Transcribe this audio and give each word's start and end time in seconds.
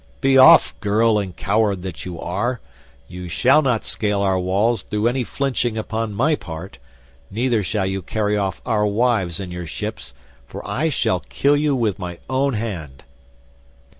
Be 0.19 0.35
off, 0.35 0.73
girl 0.79 1.19
and 1.19 1.37
coward 1.37 1.83
that 1.83 2.05
you 2.05 2.19
are, 2.19 2.59
you 3.07 3.29
shall 3.29 3.61
not 3.61 3.85
scale 3.85 4.21
our 4.21 4.39
walls 4.39 4.81
through 4.81 5.05
any 5.07 5.23
flinching 5.23 5.77
upon 5.77 6.11
my 6.15 6.33
part; 6.33 6.79
neither 7.29 7.61
shall 7.61 7.85
you 7.85 8.01
carry 8.01 8.35
off 8.35 8.63
our 8.65 8.87
wives 8.87 9.39
in 9.39 9.51
your 9.51 9.67
ships, 9.67 10.15
for 10.47 10.67
I 10.67 10.89
shall 10.89 11.19
kill 11.29 11.55
you 11.55 11.75
with 11.75 11.99
my 11.99 12.17
own 12.31 12.53
hand." 12.55 13.03